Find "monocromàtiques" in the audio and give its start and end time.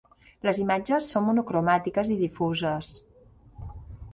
1.27-2.09